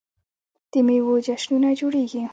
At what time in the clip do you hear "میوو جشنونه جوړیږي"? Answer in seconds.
0.85-2.23